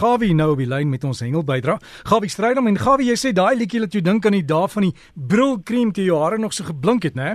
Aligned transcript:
Gawie 0.00 0.32
nou 0.32 0.54
op 0.54 0.60
die 0.62 0.68
lyn 0.68 0.88
met 0.88 1.02
ons 1.04 1.18
hengel 1.20 1.42
bydra. 1.44 1.74
Gawie 2.08 2.30
Strydom 2.32 2.70
en 2.70 2.78
Gawie, 2.80 3.10
jy 3.10 3.16
sê 3.20 3.32
daai 3.36 3.58
liedjie 3.60 3.82
laat 3.82 3.92
jou 3.92 4.00
dink 4.00 4.24
aan 4.24 4.36
die 4.38 4.46
dae 4.48 4.68
van 4.72 4.86
die 4.86 4.94
brilkrem 5.32 5.90
toe 5.92 6.06
jou 6.06 6.20
hare 6.22 6.38
nog 6.40 6.54
so 6.56 6.64
geblink 6.64 7.04
het, 7.04 7.18
né? 7.18 7.34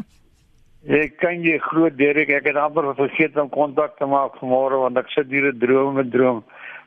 Ek 0.85 1.19
kan 1.21 1.43
jy 1.45 1.59
groot 1.61 1.93
Derek, 1.97 2.31
ek 2.33 2.49
het 2.49 2.57
amper 2.57 2.87
vergeet 2.97 3.37
om 3.41 3.51
kontak 3.53 3.97
te 3.99 4.09
maak 4.09 4.39
vanmôre 4.41 4.81
want 4.81 4.97
ek 4.97 5.13
sit 5.13 5.29
hier 5.29 5.51
'n 5.51 5.59
droom 5.61 5.95
met 6.01 6.11
droom 6.11 6.43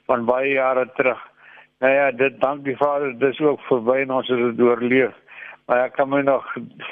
van 0.06 0.26
baie 0.26 0.52
jare 0.54 0.86
terug. 0.96 1.18
Nou 1.80 1.92
ja, 1.92 2.10
dit 2.10 2.40
dank 2.40 2.64
die 2.64 2.76
Vader, 2.76 3.18
dis 3.18 3.40
ook 3.40 3.60
verby 3.70 4.02
en 4.02 4.10
ons 4.10 4.28
het 4.28 4.38
dit 4.38 4.66
oorleef. 4.66 5.14
Maar 5.66 5.84
ek 5.84 5.92
kan 5.94 6.08
my 6.08 6.22
nog 6.22 6.44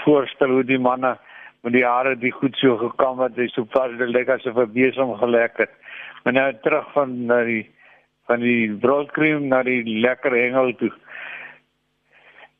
voorstel 0.04 0.50
hoe 0.50 0.64
die 0.64 0.78
manne 0.78 1.18
met 1.62 1.72
die 1.72 1.84
hare 1.84 2.14
die 2.14 2.30
goed 2.30 2.54
so 2.56 2.76
gekam 2.76 3.18
het, 3.18 3.34
dis 3.34 3.52
so 3.52 3.64
pas 3.64 3.90
dit 3.90 4.08
lyk 4.08 4.28
asof 4.28 4.56
'n 4.56 4.72
besem 4.72 5.14
gelek 5.14 5.58
het. 5.58 5.70
Maar 6.24 6.32
nou 6.32 6.52
terug 6.62 6.92
van 6.92 7.26
na 7.26 7.42
die 7.44 7.66
van 8.26 8.40
die 8.40 8.70
broodkreem 8.82 9.48
na 9.48 9.62
die 9.66 9.82
lekker 9.84 10.34
hengel 10.34 10.72
toe. 10.80 10.92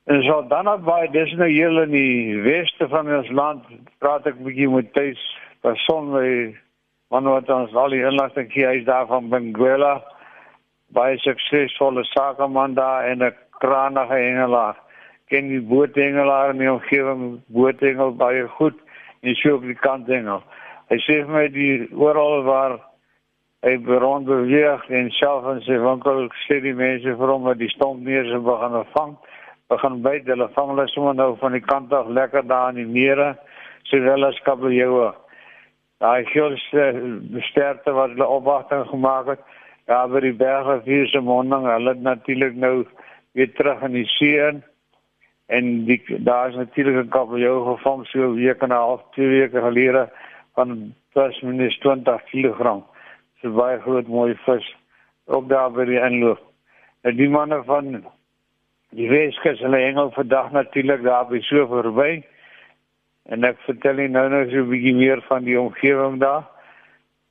En 0.06 0.22
so 0.22 0.42
dan 0.48 0.68
op 0.70 0.84
by 0.86 1.06
dis 1.10 1.32
nou 1.34 1.48
hier 1.50 1.82
in 1.82 1.90
die 1.90 2.40
weste 2.44 2.88
van 2.88 3.10
ons 3.10 3.30
land 3.30 3.64
praat 3.98 4.26
ek 4.30 4.38
bietjie 4.46 4.70
met 4.70 4.92
tuis 4.94 5.22
persoon 5.66 6.12
by 6.14 6.28
man 7.10 7.30
wat 7.30 7.50
ons 7.50 7.74
al 7.74 7.94
die 7.94 8.04
inligting 8.06 8.50
gee 8.54 8.66
hy's 8.66 8.86
daar 8.86 9.06
van 9.10 9.30
Benguela. 9.30 9.98
Baie 10.94 11.18
suksesvolle 11.18 12.04
sakeman 12.12 12.74
daar 12.78 13.10
en 13.10 13.22
'n 13.22 13.34
krangige 13.58 14.14
hengelaar 14.14 14.76
ken 15.30 15.48
die 15.50 15.60
boothengelaar 15.60 16.52
in 16.54 16.62
die 16.62 16.70
omgewing 16.70 17.22
boothengel 17.54 18.12
baie 18.18 18.46
goed 18.58 18.78
en 19.22 19.34
sy 19.34 19.50
ook 19.50 19.64
die 19.66 19.78
kanthengel 19.80 20.42
hy 20.92 20.98
sê 21.02 21.18
vir 21.24 21.32
my 21.34 21.46
die 21.50 21.88
oral 21.98 22.44
waar 22.46 22.76
hy 23.62 23.76
rond 23.86 24.26
beweeg 24.26 24.88
en 24.90 25.10
self 25.10 25.46
in 25.54 25.60
sy 25.66 25.78
winkel. 25.80 26.28
Sê 26.46 26.60
die 26.60 26.74
mense 26.74 27.16
vir 27.16 27.32
hom 27.32 27.44
dat 27.48 27.58
die 27.58 27.72
stomp 27.72 28.02
meer 28.04 28.24
se 28.28 28.38
begin 28.38 28.84
vang. 28.94 29.16
Begin 29.72 30.02
byt 30.02 30.26
hulle 30.26 30.48
vang 30.54 30.72
hulle 30.74 30.88
sommer 30.88 31.14
nou 31.14 31.36
van 31.40 31.52
die 31.52 31.64
kant 31.64 31.92
af 31.92 32.08
lekker 32.08 32.46
daar 32.46 32.74
in 32.74 32.82
die 32.82 32.92
mere 32.98 33.34
sowel 33.90 34.26
as 34.26 34.38
kabeljoue 34.46 35.12
daai 36.02 36.24
grootste 36.28 36.84
besterte 37.32 37.92
wat 37.96 38.12
hulle 38.12 38.26
opwagting 38.28 38.84
gemaak 38.90 39.30
het 39.32 39.44
ja 39.88 40.02
by 40.10 40.20
die 40.20 40.36
berge 40.36 40.80
vir 40.84 41.06
se 41.08 41.22
monding 41.24 41.64
hulle 41.70 41.94
natuurlik 41.94 42.56
nou 42.64 42.74
weer 43.38 43.52
terug 43.54 43.82
in 43.86 43.92
die 43.92 44.08
see 44.16 44.40
in. 44.48 44.62
En 45.46 45.84
die 45.86 46.00
daar 46.26 46.48
is 46.50 46.56
natuurlik 46.56 46.96
'n 47.04 47.14
kabeljou 47.14 47.56
gevang 47.64 48.06
so 48.06 48.18
'n 48.18 48.34
week 48.34 48.62
en 48.62 48.72
'n 48.72 48.82
half 48.82 49.02
twee 49.14 49.28
weke 49.28 49.60
gelede 49.60 50.08
van 50.54 50.94
plus 51.12 51.40
minus 51.40 51.78
20 51.78 52.22
kg 52.30 52.82
so 53.40 53.52
baie 53.56 53.80
groot 53.80 54.08
mooi 54.08 54.34
vis 54.44 54.66
ook 55.26 55.48
daar 55.48 55.70
by 55.74 55.84
die 55.88 56.00
inloop. 56.00 56.40
En 57.02 57.16
die 57.16 57.28
manne 57.28 57.62
van 57.66 58.04
die 58.96 59.08
Weskus 59.10 59.60
hulle 59.60 59.80
hengel 59.82 60.10
vandag 60.14 60.52
natuurlik 60.54 61.02
daar 61.02 61.26
by 61.30 61.40
so 61.44 61.66
verby. 61.70 62.22
En 63.26 63.44
ek 63.44 63.58
vertel 63.66 64.00
nie 64.00 64.08
nou 64.08 64.28
nou 64.30 64.44
so 64.50 64.62
'n 64.62 64.70
bietjie 64.70 64.94
meer 64.94 65.22
van 65.28 65.44
die 65.44 65.60
omgewing 65.60 66.20
daar. 66.20 66.44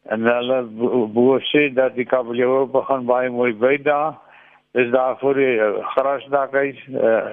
En 0.05 0.21
hulle 0.21 0.61
boer 1.13 1.41
sê 1.51 1.73
dat 1.73 1.95
die 1.95 2.05
kabeljou 2.05 2.67
begin 2.67 3.05
baie 3.05 3.29
mooi 3.29 3.53
by 3.53 3.77
daar. 3.81 4.19
Dis 4.71 4.91
daar 4.91 5.17
voor 5.19 5.33
die 5.33 5.55
uh, 5.55 5.87
grasdak 5.95 6.53
is 6.53 6.87
uh, 6.87 7.31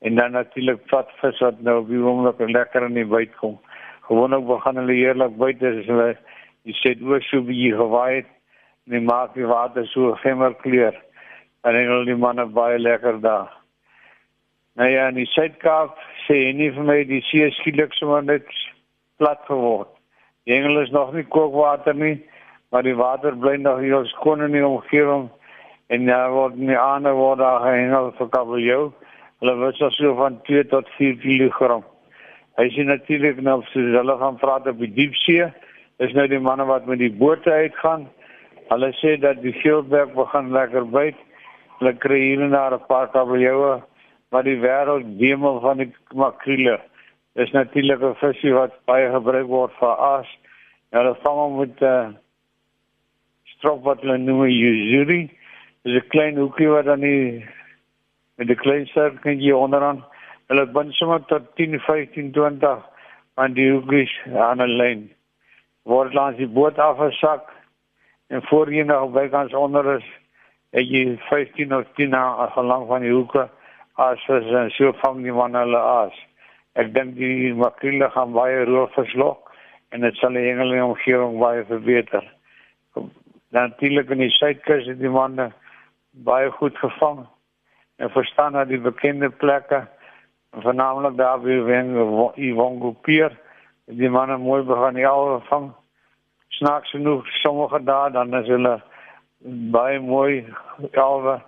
en 0.00 0.14
dan 0.14 0.32
natuurlik 0.32 0.80
vat 0.86 1.10
vis 1.20 1.38
wat 1.38 1.60
nou 1.60 1.80
op 1.80 1.88
die 1.88 2.00
oomblik 2.00 2.40
lekker 2.50 2.82
in 2.82 2.94
die 2.94 3.04
byt 3.04 3.36
kom. 3.36 3.58
Gewoonlik 4.08 4.46
begin 4.46 4.76
hulle 4.76 4.92
heerlik 4.92 5.36
byt 5.36 5.62
as 5.62 5.86
hulle 5.86 6.16
jy 6.66 6.74
sê 6.80 6.94
oor 7.06 7.22
so 7.22 7.44
wie 7.46 7.70
gewaai 7.70 8.22
het 8.22 8.30
en 8.90 9.04
maak 9.06 9.34
die 9.38 9.46
water 9.46 9.86
so 9.86 10.14
gemmer 10.22 10.54
kleur 10.62 10.94
en 11.66 11.76
al 11.94 12.06
die 12.06 12.18
manne 12.18 12.46
baie 12.46 12.78
lekker 12.78 13.20
daar. 13.22 13.50
Nou 14.76 14.88
ja, 14.90 15.08
in 15.08 15.18
die 15.18 15.28
Suid-Kaap 15.30 15.96
sê 16.26 16.52
nie 16.54 16.72
vir 16.74 16.86
my 16.86 16.98
die 17.08 17.22
see 17.30 17.46
skielik 17.58 17.94
sommer 17.96 18.22
net 18.22 18.46
plat 19.18 19.42
geword. 19.48 19.90
Die 20.46 20.54
engel 20.54 20.82
is 20.82 20.92
nog 20.94 21.14
nie 21.14 21.24
kookwater 21.24 21.94
nie, 21.94 22.18
maar 22.70 22.86
die 22.86 22.94
water 22.98 23.34
bly 23.34 23.56
nog 23.62 23.80
hier 23.82 24.06
skoon 24.12 24.44
in 24.46 24.54
die 24.54 24.66
omgewing 24.66 25.28
en 25.90 26.10
ja, 26.10 26.20
word 26.30 26.58
nie 26.58 26.78
ander 26.78 27.14
word 27.14 27.40
daar 27.42 27.62
gehengel 27.62 28.10
vir 28.18 28.30
kabeljou. 28.34 28.82
Hulle 29.42 29.54
word 29.62 29.78
so 29.78 30.14
van 30.18 30.40
2 30.50 30.66
tot 30.74 30.90
4 30.98 31.18
kg. 31.22 31.78
Hy 32.58 32.68
sien 32.74 32.90
natuurlik 32.90 33.38
nou 33.44 33.60
hulle 33.72 34.18
gaan 34.18 34.38
praat 34.42 34.66
op 34.66 34.78
die 34.82 34.92
diepsee 34.98 35.50
is 35.98 36.12
nou 36.12 36.26
die 36.28 36.40
manne 36.42 36.66
wat 36.68 36.86
met 36.86 37.00
die 37.00 37.12
bote 37.12 37.50
uitgaan. 37.50 38.06
Hulle 38.68 38.90
sê 39.00 39.14
dat 39.20 39.40
die 39.42 39.54
Shieldberg 39.60 40.12
begin 40.16 40.52
lekker 40.52 40.84
byt. 40.92 41.18
Hulle 41.78 41.92
kry 42.02 42.18
hier 42.20 42.42
en 42.44 42.52
daar 42.56 42.74
'n 42.74 42.86
paar 42.88 43.08
kabeljoue, 43.08 43.82
maar 44.30 44.42
die 44.42 44.60
wêreld 44.60 45.18
demel 45.18 45.60
van 45.60 45.76
die 45.76 45.92
makrele. 46.12 46.80
Dis 47.34 47.52
natuurlik 47.52 48.02
'n 48.02 48.14
visie 48.14 48.52
wat 48.52 48.72
baie 48.84 49.10
gebruik 49.10 49.46
word 49.46 49.72
vir 49.80 49.96
aas. 49.96 50.28
Ja, 50.92 50.98
hulle 50.98 51.14
vang 51.24 51.38
hom 51.38 51.58
met 51.58 51.80
'n 51.80 51.84
uh, 51.84 52.08
strop 53.44 53.82
wat 53.84 54.00
hulle 54.00 54.18
noem 54.18 54.46
yuzuri. 54.46 55.30
Dis 55.82 55.94
'n 56.02 56.08
klein 56.08 56.36
hoekie 56.36 56.68
wat 56.68 56.84
dan 56.84 57.00
die 57.00 57.46
met 58.36 58.50
'n 58.50 58.54
klein 58.54 58.86
sirkeltjie 58.86 59.56
onderaan. 59.56 60.04
Hulle 60.48 60.66
bind 60.66 60.94
sommer 60.94 61.24
tot 61.24 61.56
10, 61.56 61.80
15, 61.80 62.32
20 62.32 62.84
van 63.34 63.52
die 63.52 63.70
hoekies 63.70 64.12
aan 64.34 64.60
'n 64.60 64.76
lyn 64.76 65.15
word 65.86 66.14
langs 66.14 66.38
die 66.38 66.50
boot 66.50 66.78
afgesak 66.82 67.50
en 68.26 68.42
voorheen 68.42 68.86
nog 68.90 69.12
bykans 69.14 69.54
onder 69.54 69.96
is 69.96 70.06
het 70.74 70.88
jy 70.90 71.18
15 71.28 71.74
of 71.76 71.86
10 71.94 72.10
na 72.10 72.46
gelang 72.54 72.86
van 72.90 73.04
die 73.06 73.12
hoeke 73.14 73.46
as 74.02 74.24
is 74.28 74.50
en 74.50 74.70
so 74.74 74.92
vang 75.02 75.22
die 75.22 75.32
man 75.32 75.54
hulle 75.54 75.78
as. 75.78 76.16
Ek 76.76 76.90
dink 76.94 77.14
die 77.16 77.54
makrele 77.56 78.10
gaan 78.12 78.34
baie 78.34 78.64
roof 78.68 78.92
verslok 78.98 79.54
en 79.94 80.02
dit 80.04 80.18
sal 80.20 80.34
die 80.36 80.50
engele 80.50 80.82
omgewing 80.84 81.38
baie 81.40 81.62
verbeter. 81.70 82.26
Natuurlik 83.54 84.10
in 84.10 84.26
die 84.26 84.34
suidkus 84.34 84.90
het 84.90 84.98
die 85.00 85.12
manne 85.12 85.52
baie 86.26 86.50
goed 86.58 86.76
gevang 86.82 87.22
en 88.02 88.10
verstaan 88.10 88.58
dat 88.58 88.68
die 88.68 88.82
bekende 88.82 89.30
plekke 89.30 89.86
vernaamlik 90.66 91.16
daar 91.16 91.40
by 91.40 91.62
Wongo 92.58 92.92
Pier 93.06 93.32
die 93.86 94.10
manne 94.10 94.38
mooi 94.38 94.62
begin 94.66 94.98
die 94.98 95.06
ouwe 95.06 95.40
vang. 95.48 95.70
Snaaks 96.58 96.90
genoeg 96.90 97.26
sommige 97.42 97.82
dae 97.84 98.10
dan 98.10 98.34
is 98.34 98.48
hulle 98.50 98.80
baie 99.72 100.00
mooi 100.00 100.46
ouwe. 100.94 101.38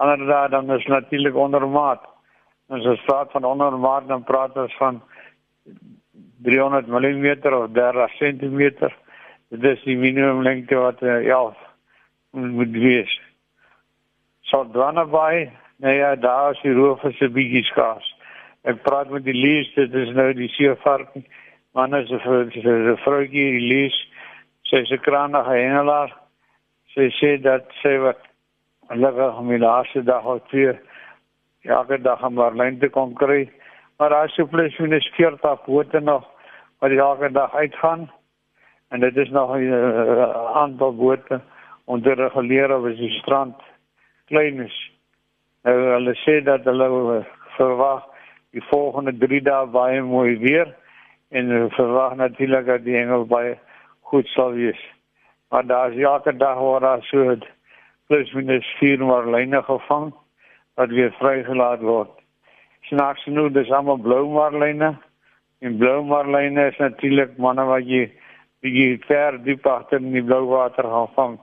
Ander 0.00 0.26
dae 0.26 0.48
dan 0.48 0.70
is 0.72 0.86
natuurlik 0.86 1.36
onder 1.36 1.68
maat. 1.68 2.04
As 2.72 2.86
ons 2.88 3.04
praat 3.04 3.32
van 3.32 3.44
onder 3.44 3.76
maat 3.78 4.08
dan 4.08 4.24
praat 4.24 4.56
ons 4.56 4.76
van 4.80 5.02
300 6.42 6.86
mm 6.88 7.26
of 7.52 7.70
30 7.72 8.16
cm. 8.18 8.62
Dit 9.52 9.64
is 9.64 9.84
die 9.84 9.96
minimum 9.96 10.42
lengte 10.42 10.74
wat 10.80 11.00
ja 11.00 11.42
moet 12.30 12.72
wees. 12.72 13.20
So 14.48 14.64
dan 14.72 14.94
naby, 14.94 15.50
nee 15.76 15.96
ja, 15.96 16.16
daar 16.16 16.50
is 16.52 16.60
die 16.62 16.72
roof 16.72 17.04
is 17.04 17.20
'n 17.20 17.32
bietjie 17.32 17.64
skaars. 17.64 18.16
Ek 18.62 18.82
praat 18.82 19.10
met 19.10 19.24
die 19.24 19.34
lees, 19.34 19.74
dit 19.74 19.94
is 19.94 20.08
nou 20.14 20.32
die 20.32 20.48
seevark 20.48 21.08
man 21.74 21.94
is 21.94 22.10
'n 22.10 22.96
vroutjie 23.04 23.60
lees 23.60 23.96
sy 24.68 24.84
se 24.84 24.98
kranige 24.98 25.54
hengelaar. 25.56 26.10
Sy 26.94 27.08
sê 27.20 27.30
dat 27.40 27.64
sy 27.82 27.96
wat 27.98 28.20
lekker 28.88 29.38
om 29.40 29.48
die 29.48 29.58
laaste 29.58 30.02
dag 30.04 30.24
of 30.24 30.42
twee 30.48 30.72
elke 31.64 31.98
dag 32.02 32.22
aan 32.22 32.34
Marlyn 32.34 32.78
te 32.78 32.88
kon 32.88 33.14
kry. 33.14 33.48
Maar 33.98 34.14
as 34.14 34.36
jy 34.36 34.44
plus 34.44 34.78
minus 34.78 35.08
40 35.16 35.64
bote 35.66 36.00
nog 36.00 36.24
wat 36.80 36.90
elke 36.90 37.32
dag 37.32 37.54
uitgaan. 37.54 38.10
En 38.90 39.00
dit 39.00 39.16
is 39.16 39.30
nog 39.30 39.56
'n 39.56 39.62
uh, 39.62 40.56
aantal 40.56 40.96
bote 40.96 41.40
om 41.84 42.02
te 42.02 42.12
reguleer 42.12 42.76
op 42.76 42.84
die 42.84 43.10
strand 43.10 43.56
klein 44.26 44.60
is. 44.60 44.92
Nou 45.62 45.76
hulle 45.76 46.14
sê 46.14 46.42
dat 46.44 46.64
hulle 46.64 47.24
verwag 47.56 48.04
die 48.50 48.64
volgende 48.68 49.16
3 49.18 49.42
dae 49.42 49.66
baie 49.66 50.02
mooi 50.02 50.38
weer 50.38 50.76
en 51.32 51.70
verwag 51.70 52.14
natuurlik 52.20 52.66
dat 52.66 52.84
die 52.84 52.96
engel 52.96 53.24
baie 53.26 53.56
goed 54.12 54.28
sal 54.36 54.52
wees. 54.52 54.80
Maar 55.48 55.66
daar 55.66 55.92
is 55.92 56.02
elke 56.04 56.36
dag 56.36 56.58
waar 56.58 56.80
daar 56.80 57.02
so 57.02 57.36
plus 58.06 58.32
minus 58.32 58.66
4 58.78 59.04
maar 59.04 59.26
lyne 59.26 59.62
gevang 59.62 60.12
wat 60.74 60.88
weer 60.88 61.12
vrygelaat 61.18 61.80
word. 61.80 62.10
Snaaks 62.88 63.26
nou 63.26 63.50
dis 63.50 63.70
almal 63.70 63.96
blou 63.96 64.26
marline 64.32 64.96
en 65.60 65.76
blou 65.78 66.02
marline 66.04 66.66
is 66.66 66.76
natuurlik 66.76 67.36
manne 67.36 67.64
wat 67.64 67.88
jy 67.88 68.08
die 68.60 68.98
ver 69.06 69.38
diep 69.44 69.66
agter 69.66 70.00
in 70.02 70.12
die 70.12 70.24
blou 70.24 70.44
water 70.50 70.84
gaan 70.84 71.08
vang. 71.16 71.38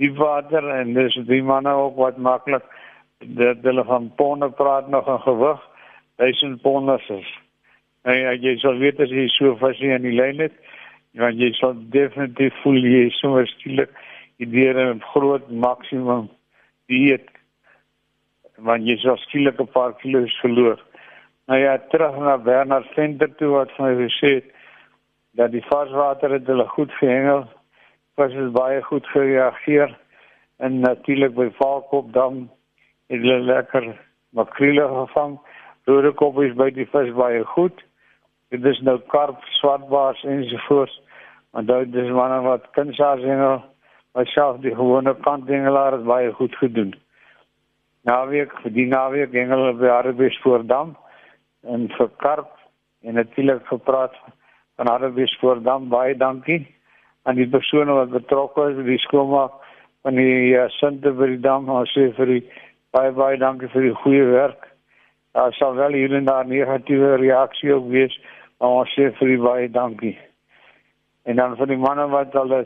Die 0.00 0.12
water 0.16 0.66
en 0.74 0.94
dis 0.94 1.18
die 1.28 1.42
manne 1.42 1.74
ook 1.84 1.96
wat 1.96 2.18
maklik 2.18 2.66
dat 3.20 3.62
hulle 3.62 3.84
van 3.84 4.10
ponde 4.16 4.50
praat 4.50 4.88
nog 4.88 5.06
'n 5.08 5.22
gewig 5.28 5.60
1000 6.16 6.62
ponde 6.62 6.98
is. 7.08 7.30
En 8.02 8.16
ja, 8.16 8.32
jy 8.32 8.56
sal 8.58 8.78
weet 8.80 9.00
as 9.00 9.10
jy 9.12 9.26
so 9.28 9.56
vasie 9.60 9.92
aan 9.92 10.06
die 10.06 10.16
lyn 10.16 10.40
het, 10.40 10.54
want 11.20 11.40
jy 11.40 11.50
sal 11.58 11.74
definitief 11.92 12.54
voel 12.62 12.78
jy 12.84 13.08
so 13.18 13.42
skielik 13.56 13.90
deur 14.40 14.76
'n 14.80 15.02
groot 15.12 15.50
maksimum 15.50 16.30
dieet 16.88 17.28
want 18.56 18.86
jy 18.86 18.96
sou 19.00 19.16
skielik 19.16 19.60
'n 19.60 19.72
paar 19.72 19.92
kilos 20.00 20.32
verloor. 20.40 20.78
Nou 21.48 21.58
ja, 21.58 21.78
terug 21.90 22.16
na 22.18 22.36
Bernard 22.38 22.86
Venter 22.94 23.34
toe 23.36 23.48
wat 23.48 23.70
vir 23.76 23.84
my 23.86 23.94
gesê 24.08 24.34
het 24.34 24.44
dat 25.34 25.50
die 25.50 25.64
varswater 25.68 26.30
het 26.30 26.46
hulle 26.46 26.66
goed 26.68 26.92
gehengel. 26.92 27.48
Was 28.16 28.32
is 28.32 28.52
baie 28.52 28.82
goed 28.82 29.06
gereageer 29.06 29.98
en 30.58 30.80
natuurlik 30.80 31.34
by 31.34 31.48
Valkopdam 31.58 32.50
het 33.08 33.20
hulle 33.20 33.40
lekker 33.40 33.96
makrele 34.30 34.88
gevang. 34.88 35.38
Roodekop 35.84 36.42
is 36.42 36.54
by 36.54 36.70
die 36.70 36.86
vis 36.86 37.12
baie 37.14 37.44
goed. 37.44 37.82
Dit 38.50 38.64
is 38.66 38.80
nou 38.82 38.96
karp, 39.06 39.42
swartbaars 39.60 40.24
ensovoorts. 40.26 40.96
Want 41.54 41.68
dit 41.70 41.94
is 41.94 42.10
manne 42.10 42.40
wat 42.42 42.66
kunsaars 42.74 43.22
hengel. 43.22 43.60
Maar 44.12 44.26
self 44.26 44.58
die 44.64 44.74
gewone 44.74 45.14
kanthengelaar 45.22 45.92
het 45.92 46.04
baie 46.04 46.32
goed 46.34 46.56
gedoen. 46.58 46.94
Naweek, 48.08 48.56
vir 48.62 48.72
die 48.74 48.86
naweek 48.90 49.36
hengel 49.36 49.68
op 49.68 49.78
die 49.78 49.92
Arbeespoortdam 49.92 50.96
en 51.68 51.86
vir 51.94 52.10
karp 52.24 52.50
en 53.06 53.14
natuurlik 53.14 53.66
gepraat 53.68 54.16
van 54.80 54.90
Arbeespoortdam. 54.96 55.88
Baie 55.92 56.16
dankie 56.16 56.64
aan 57.22 57.38
die 57.38 57.48
persone 57.48 57.92
wat 57.92 58.10
betrokke 58.10 58.70
is, 58.72 58.82
die 58.86 58.98
skoonmaak 59.04 59.60
van 60.02 60.18
die 60.18 60.56
uh, 60.56 60.66
Sinte 60.80 61.12
vir 61.14 61.36
die 61.36 61.42
dam. 61.44 61.68
Ons 61.70 61.92
sê 61.94 62.08
vir 62.16 62.34
die 62.34 62.42
baie 62.96 63.12
baie 63.14 63.38
dankie 63.38 63.70
vir 63.70 63.90
die 63.90 63.96
goeie 64.02 64.26
werk. 64.32 64.69
Daar 65.32 65.52
sal 65.52 65.74
wel 65.74 65.92
hier 65.92 66.14
en 66.14 66.24
daar 66.24 66.46
negatiewe 66.46 67.16
reaksie 67.16 67.76
op 67.76 67.88
wees, 67.88 68.14
maar 68.58 68.82
ons 68.82 68.94
sê 68.98 69.10
vir 69.18 69.36
baie 69.38 69.70
dankie. 69.70 70.16
En 71.24 71.36
dan 71.36 71.56
vir 71.56 71.70
die 71.70 71.78
manne 71.78 72.08
wat 72.10 72.34
al 72.36 72.50
die 72.50 72.64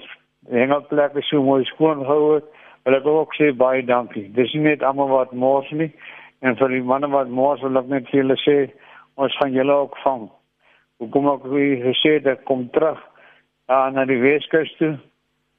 hengelplekke 0.50 1.22
so 1.22 1.42
mooi 1.42 1.64
skoon 1.68 2.04
gehou 2.04 2.34
het, 2.34 2.46
wil 2.84 2.96
ek 2.96 3.06
ook 3.06 3.34
sê 3.36 3.50
baie 3.56 3.84
dankie. 3.84 4.30
Dis 4.36 4.52
nie 4.54 4.64
net 4.70 4.82
almal 4.82 5.12
wat 5.12 5.32
mors 5.32 5.70
nie 5.72 5.90
en 6.44 6.56
vir 6.60 6.72
die 6.76 6.84
manne 6.84 7.08
wat 7.12 7.28
mors 7.32 7.62
wil 7.64 7.80
ek 7.80 7.90
net 7.92 8.08
vir 8.10 8.20
julle 8.22 8.36
sê 8.42 8.56
ons 9.16 9.36
gaan 9.40 9.52
julle 9.56 9.76
ook 9.84 9.96
vang. 10.04 10.26
Hoekom 11.00 11.28
ek 11.32 11.46
gesê 11.84 12.18
dat 12.24 12.44
kom 12.48 12.66
terug 12.72 13.00
uh, 13.68 13.88
na 13.92 14.04
die 14.08 14.20
Weskus 14.20 14.72
toe. 14.78 14.94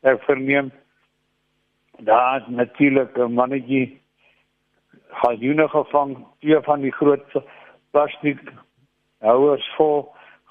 Ek 0.06 0.22
verneem 0.26 0.72
daar 2.06 2.46
natuurlik 2.50 3.18
'n 3.18 3.34
mannetjie 3.34 4.00
galjoene 5.22 5.68
gevang, 5.70 6.18
twee 6.40 6.60
van 6.68 6.84
die 6.84 6.92
groot 6.92 7.38
plastiek 7.96 8.42
houers 9.24 9.66
vol 9.78 10.04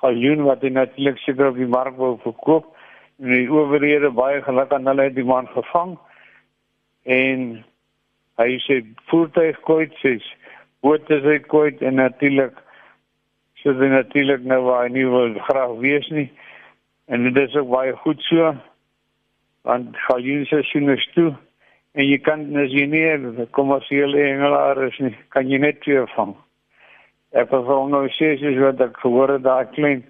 galjoen 0.02 0.44
wat 0.48 0.64
hy 0.64 0.72
natuurlik 0.74 1.20
seker 1.22 1.52
op 1.52 1.60
die 1.60 1.70
mark 1.70 1.96
wou 2.00 2.16
verkoop. 2.24 2.70
En 3.22 3.30
die 3.30 3.46
owerhede 3.50 4.10
baie 4.10 4.42
geluk 4.42 4.72
aan 4.74 4.88
hulle 4.90 5.08
het 5.08 5.16
die 5.16 5.26
man 5.26 5.48
gevang. 5.52 5.94
En 7.04 7.64
hy 8.40 8.50
sê 8.66 8.80
voertuig 9.10 9.60
kooit 9.68 9.94
sê 10.02 10.16
boot 10.84 11.10
is 11.14 11.24
hy 11.24 11.38
kooit 11.48 11.80
en 11.86 12.00
natuurlik 12.00 12.56
so 13.62 13.72
dit 13.78 13.92
natuurlik 13.92 14.42
nou 14.44 14.60
waar 14.66 14.82
hy 14.84 14.90
nie 14.92 15.06
wil 15.08 15.38
graag 15.46 15.78
wees 15.80 16.08
nie. 16.12 16.28
En 17.08 17.24
dit 17.24 17.36
is 17.40 17.56
ook 17.56 17.70
baie 17.72 17.94
goed 18.04 18.20
so 18.28 18.54
want 19.64 19.96
galjoen 20.08 20.44
seisoen 20.50 20.90
is 20.92 21.04
toe 21.14 21.30
en 21.94 22.08
jy 22.08 22.18
kan 22.26 22.42
as 22.58 22.72
jy 22.74 22.86
nie 22.90 23.46
kommersiële 23.56 24.22
engelaar 24.32 24.82
is 24.88 24.98
nie, 25.02 25.14
kan 25.34 25.50
jy 25.50 25.60
net 25.62 25.80
twee 25.84 26.02
vang. 26.16 26.34
Ek 27.34 27.50
het 27.50 27.70
al 27.76 27.88
nou 27.90 28.04
sê 28.14 28.34
jy 28.38 28.54
wat 28.60 28.82
ek 28.82 28.98
gehoor 29.02 29.36
het 29.36 29.46
daar 29.46 29.70
klein 29.74 30.04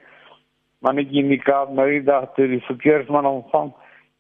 mannetjie 0.85 1.23
in 1.25 1.33
die 1.33 1.41
Kaap 1.41 1.73
nou 1.73 1.87
die 1.89 2.05
dag 2.05 2.31
toe 2.37 2.49
die 2.49 2.63
verkeersman 2.69 3.29
ontvang. 3.29 3.73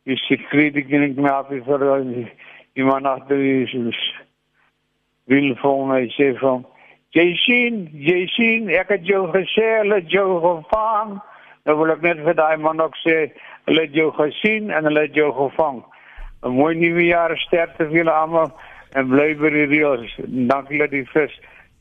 Jy 0.08 0.16
sê 0.24 0.38
krediet 0.48 0.92
nie 0.92 1.12
meer 1.16 1.32
af 1.32 1.48
vir 1.52 1.88
die 2.04 2.28
iemand 2.76 3.06
agter 3.06 3.40
die 3.40 3.64
is 3.64 4.04
wil 5.26 5.54
vir 5.56 5.84
my 5.88 6.00
sê 6.16 6.32
van 6.40 6.64
jy 7.14 7.30
sien, 7.44 7.84
jy 7.94 8.24
sien, 8.34 8.70
ek 8.74 8.90
het 8.90 9.04
jou 9.06 9.22
gesê, 9.34 9.64
hulle 9.80 10.00
jou 10.10 10.26
gevang. 10.42 11.16
Nou 11.64 11.76
wil 11.78 11.94
ek 11.94 12.02
net 12.04 12.22
vir 12.26 12.36
daai 12.36 12.56
man 12.60 12.82
ook 12.82 12.96
sê, 13.04 13.28
hulle 13.68 13.84
het 13.86 13.94
jou 13.96 14.10
gesien 14.18 14.72
en 14.74 14.88
hulle 14.88 15.06
het 15.06 15.14
jou 15.16 15.30
gevang. 15.36 15.80
'n 16.44 16.52
Mooi 16.52 16.76
nuwe 16.76 17.08
jaar 17.08 17.32
sterkte 17.46 17.88
vir 17.88 17.96
julle 18.02 18.12
almal 18.12 18.52
en 18.94 19.08
bly 19.08 19.34
by 19.40 19.50
die 19.50 19.66
reëls. 19.72 20.12
Dankie 20.48 20.78
dat 20.78 20.90
die 20.90 21.06
vis 21.12 21.32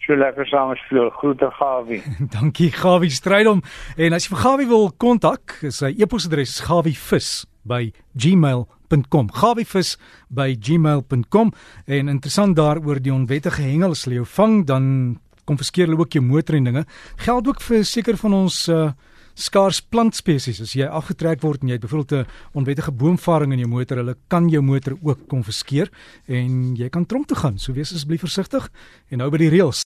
so 0.06 0.16
lekker 0.16 0.48
saam 0.48 0.76
speel. 0.86 1.10
Groete 1.20 1.50
Gawie. 1.60 2.02
Dankie 2.36 2.72
Gawie 2.72 3.12
Strydom. 3.12 3.62
En 3.98 4.14
as 4.14 4.24
jy 4.26 4.30
vir 4.36 4.44
Gawie 4.44 4.68
wil 4.68 4.92
kontak, 5.00 5.52
sy 5.70 5.96
e-posadres 5.98 6.50
is 6.58 6.62
gawivis@gmail.com. 6.68 9.30
gawivis 9.34 9.98
by 10.30 10.54
gmail.com 10.54 11.54
en 11.88 12.10
interessant 12.10 12.56
daaroor 12.56 13.00
die 13.02 13.14
onwettige 13.14 13.62
hengel 13.66 13.92
as 13.92 14.04
hulle 14.06 14.16
jou 14.22 14.28
vang 14.36 14.66
dan 14.70 15.18
konfiskeer 15.50 15.88
hulle 15.88 16.00
ook 16.00 16.14
jou 16.14 16.24
motor 16.24 16.56
en 16.56 16.64
dinge. 16.64 16.86
Geld 17.18 17.48
ook 17.48 17.62
vir 17.62 17.84
seker 17.84 18.18
van 18.18 18.34
ons 18.34 18.68
uh 18.70 18.92
skaars 19.34 19.82
plantspesies 19.82 20.62
as 20.62 20.74
jy 20.78 20.86
afgetrek 20.86 21.42
word 21.42 21.64
en 21.64 21.72
jy 21.72 21.78
het 21.78 21.86
byvoorbeeld 21.86 22.26
'n 22.26 22.60
onwettige 22.60 22.92
boomvaring 22.92 23.54
in 23.54 23.60
jou 23.60 23.70
motor, 23.70 23.98
hulle 23.98 24.16
kan 24.28 24.50
jou 24.50 24.62
motor 24.62 24.98
ook 25.02 25.28
konfiskeer 25.28 25.90
en 26.28 26.76
jy 26.76 26.90
kan 26.90 27.06
tronk 27.06 27.28
toe 27.28 27.38
gaan. 27.38 27.58
So 27.58 27.74
wees 27.74 27.94
asseblief 27.94 28.22
versigtig 28.22 28.70
en 29.10 29.20
hou 29.20 29.30
by 29.30 29.38
die 29.38 29.50
reëls. 29.50 29.82